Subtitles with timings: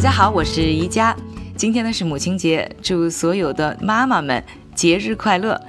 [0.00, 1.14] 大家好，我是宜佳。
[1.54, 4.42] 今天呢是母亲节，祝所有的妈妈们
[4.74, 5.60] 节日快乐。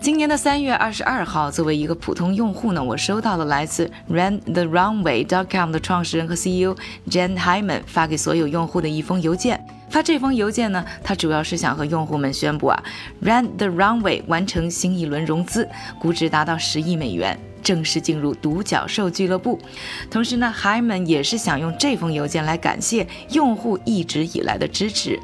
[0.00, 6.76] 今年的三月二十二号，作为一个普通用户呢，我收到了来自 RunTheRunway.com 的创始人和 CEO
[7.08, 9.60] Jen Hyman 发给所有用户的一封邮件。
[9.88, 12.80] 发这封邮件呢，他主要是想和用户们宣布啊
[13.24, 15.68] ，RunTheRunway 完成新一轮融资，
[16.00, 17.36] 估值达到十亿美元。
[17.62, 19.58] 正式进入独角兽俱乐部，
[20.10, 25.18] 同时呢，海门也是想用这封邮件来感谢用户一直以来的支持。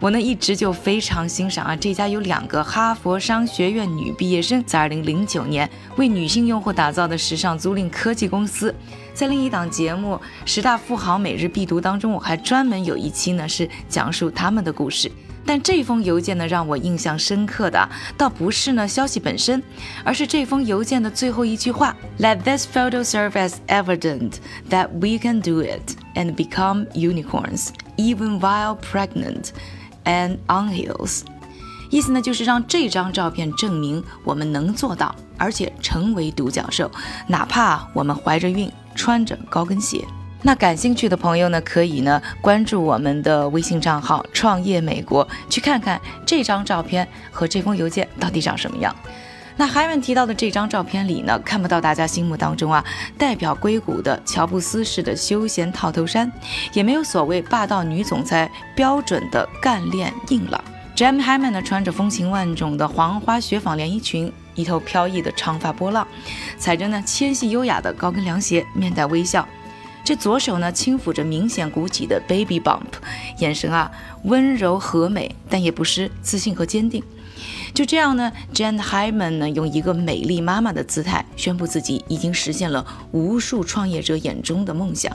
[0.00, 8.72] 我呢一直就非常欣赏啊这家有两个哈佛商学院女毕业生在2009年为女性用户打造的时尚租赁科技公司。
[9.12, 10.14] 在另一档节目
[10.44, 15.10] 《十大富豪每日必读》当中，我还专门有一期呢是讲述他们的故事。
[15.48, 19.62] 但这封邮件呢，让我印象深刻的倒不是呢消息本身，
[20.04, 24.34] 而是这封邮件的最后一句话：Let this photo serve as evidence
[24.68, 29.48] that we can do it and become unicorns, even while pregnant
[30.04, 31.22] and on heels。
[31.88, 36.90] 意思呢，就是让这张照片证明我们能做到，而且成为独角兽，
[37.26, 40.04] 哪怕我们怀着孕，穿着高跟鞋。
[40.42, 48.94] 那感兴趣的朋友呢，可以呢关注我们的微信账号“创业美国”，去看看这张照片和这封邮件到底长什么样。
[49.56, 52.84] 那海文提到的这张照片里呢，看不到大家心目当中啊
[53.18, 56.30] 代表硅谷的乔布斯式的休闲套头衫，
[56.72, 60.62] 也没有所谓霸道女总裁标准的干练硬朗。
[60.94, 66.06] Jam Hyman 呢穿着风情万种的黄花雪纺连衣裙，一头飘逸的长发波浪，
[66.56, 69.44] 踩着呢纤细优雅的高跟凉鞋，面带微笑。
[70.08, 72.80] 这左手呢轻抚着明显鼓起的 baby bump，
[73.40, 73.92] 眼神啊
[74.24, 77.04] 温柔和美，但也不失自信和坚定。
[77.74, 85.14] 就这样呢，Jan Hyman 呢用一个美丽妈妈的姿态宣布自己已经实现了无数创业者眼中的梦想。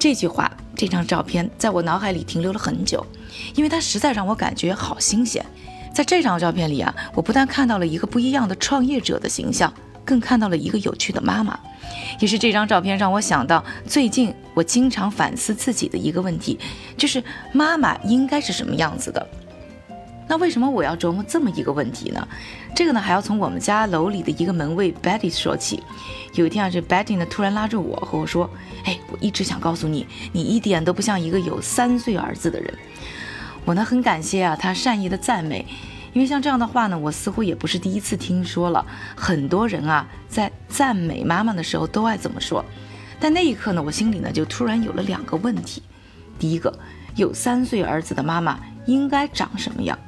[0.00, 3.06] 这句话，这张照片在我脑海里停留了很久，
[3.54, 5.46] 因为它实在让我感觉好新鲜。
[5.94, 9.72] 在这张照片里啊，我不但看到了一个不一样的创业者的形象，
[10.10, 11.56] 更看到了一个有趣的妈妈。
[12.18, 16.58] 也是这张照片让我想到，最近我经常反思自己的一个问题，
[16.96, 17.22] 就是
[17.52, 19.24] 妈妈应该是什么样子的？
[20.28, 22.28] 那为什么我要琢磨这么一个问题呢？
[22.74, 25.82] 这个呢，还要从我们家楼里的一个门卫 Betty 说起。
[26.34, 28.50] 有一天啊，这 Betty 呢突然拉住我和我说
[28.84, 32.74] ：“哎，我一直想告诉你，你一点都不像一个有三岁儿子的人。”
[33.64, 35.64] 我呢很感谢啊，他善意的赞美。
[36.12, 38.84] 因为像这样的话呢，我似乎也不是第一次听说了。
[39.16, 42.64] 很多人啊，在赞美妈妈的时候都爱这么说。
[43.20, 45.82] 但那一刻呢，我心里呢就突然有了两个问题：
[46.38, 46.76] 第一个，
[47.16, 49.98] 有三岁儿子的妈妈应该长什么样？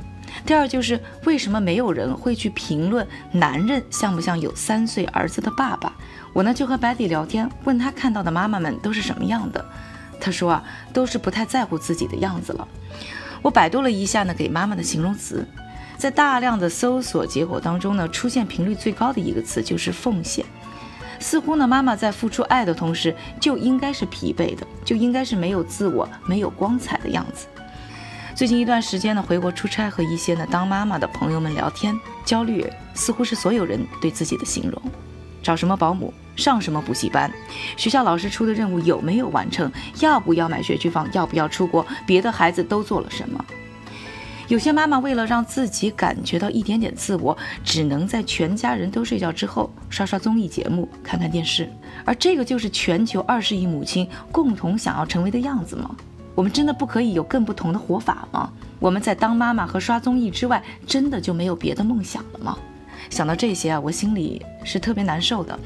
[0.46, 5.92] 第二就是为什么没有人会去评论男人像不像有三岁儿子的爸爸？
[6.32, 9.64] 我呢就和白迪聊天，问他看到的妈妈们都是什么样的。
[10.18, 12.66] 他说啊，都是不太在乎自己的样子了。
[13.42, 15.46] 我百度了一下呢，给妈妈的形容词。
[16.02, 20.44] 在大量的搜索结果当中呢，出现频率最高的一个词就是奉献。
[21.20, 27.46] 似乎呢，妈妈在付出爱的同时，就应该是疲惫的，就应该是没有自我、没有光彩的样子。
[28.34, 34.82] 最近一段时间呢，回国出差和一些呢当妈妈的朋友们聊天，焦虑似乎是所有人对自己的形容。
[35.40, 36.12] 找什么保姆？
[36.34, 37.30] 上什么补习班？
[37.76, 39.70] 学校老师出的任务有没有完成？
[40.00, 41.08] 要不要买学区房？
[41.12, 41.86] 要不要出国？
[42.04, 43.44] 别的孩子都做了什么？
[44.48, 51.70] 有些妈妈为了让自己感觉到一点点自我，只能在全家人都睡觉之后刷刷综艺节目、看看电视。
[52.04, 55.94] 而这个就是全球二十亿母亲共同想要成为的样子吗？
[56.34, 58.50] 我们真的不可以有更不同的活法吗？
[58.78, 62.58] 我们在当妈妈和刷综艺之外，真的就没有别的梦想了吗？
[63.10, 65.58] 想到这些啊，我心里是特别难受的。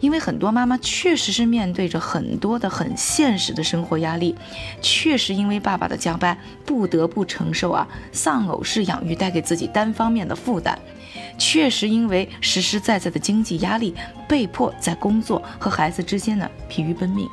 [0.00, 4.34] 因为很多妈妈确实是面对着很多的很现实的生活压力，
[4.80, 10.76] 确实因为爸爸的加班不得不承受啊丧偶式养育带给自己单方面的负担，
[11.38, 13.94] 确实因为实实在在的经济压力
[14.26, 17.28] 被迫在工作和孩子之间呢疲于奔命，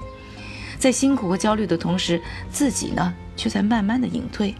[0.77, 2.21] 在辛苦和焦虑的同时，
[2.51, 4.53] 自己呢却在慢慢的隐退，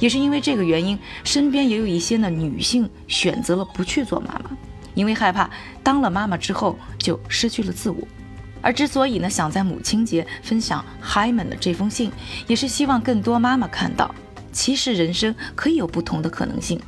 [0.00, 4.50] 也是因为这个原因，身边也有一些呢女性选择了不去做妈妈。
[4.94, 5.50] 因为害怕
[5.82, 7.98] 当了妈妈之后就失去了自我，
[8.62, 12.10] 而之所以呢想在母亲节分享 Hyman 的这封信，
[12.46, 14.14] 也是希望更多妈妈看到，
[14.52, 16.80] 其实人生可以有不同的可能性。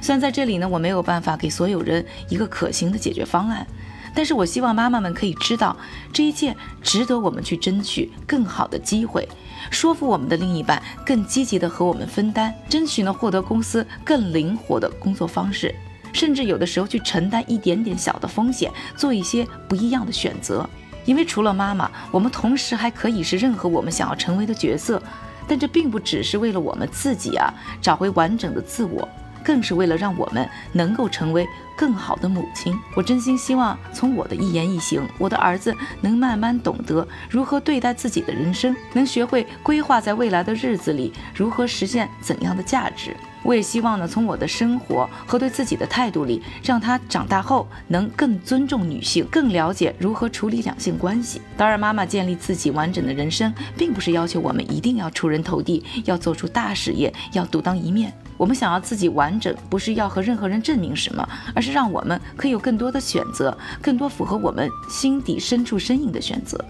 [0.00, 3.66] 虽然在这里呢我没有办法给所有人一个可行的解决方案，
[4.14, 5.76] 但是我希望妈妈们可以知道，
[6.12, 9.28] 这一切值得我们去争取更好的机会，
[9.70, 15.74] 说服我们的另一半更积极的和我们分担，争取呢获得公司更灵活的工作方式。
[16.12, 20.68] 甚至有的时候去承担一点点小的风险，做一些不一样的选择。
[21.04, 25.02] 因为除了妈妈，我们同时还可以是任何我们想要成为的角色。
[25.46, 29.08] 但这并不只是为了我们自己啊，找回完整的自我。
[29.42, 43.16] 更是为了让我们能够成为更好的母亲，我真心希望从我的一言一行，我的儿子能慢慢懂得如何对待自己的人生，能学会规划在未来的日子里如何实现怎样的价值。
[43.48, 51.40] 我也希望呢，从我的生活和对自己的态度里，让他长大后能更尊重女性，更了解如何处理两性关系。
[51.56, 58.12] 当然，妈妈建立自己完整的人生，并不是要求我们一定要出人头地，要做出大事业，要独当一面。
[58.36, 66.62] 我们想要自己完整，不是要和任何人证明什么，而是让我们可以有更多的选择，更多符合我们心底深处身影的选择。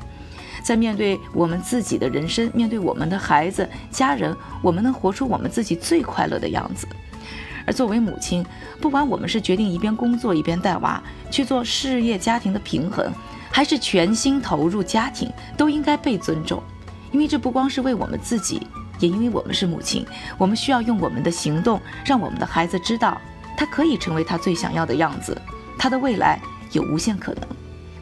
[0.62, 6.86] 在面对我们自己的人生，面对我们的孩子、家人，我们能活出我们自己最快乐的样子。
[7.66, 8.44] 而作为母亲，
[8.80, 13.12] 不管我们是决定一边工作一边带娃，去做事业家庭的平衡，
[13.50, 16.62] 还是全心投入家庭，都应该被尊重，
[17.12, 18.66] 因为这不光是为我们自己。
[19.00, 20.04] 也因为我们是母亲，
[20.36, 23.20] 我们需要用我们的行动，让我们的孩子知道，
[23.56, 25.40] 他可以成为他最想要的样子，
[25.78, 26.40] 他的未来
[26.72, 27.42] 有无限可能。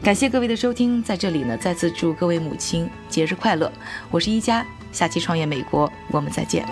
[0.07, 3.69] 感谢各位的收听，在这里呢，再次祝各位母亲节日快乐。
[4.09, 6.65] 我是一加，下期创业美国，我们再见。